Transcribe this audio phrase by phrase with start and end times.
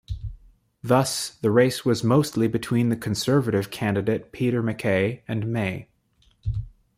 [0.81, 5.89] Thus, the race was mostly between Conservative candidate Peter MacKay and May.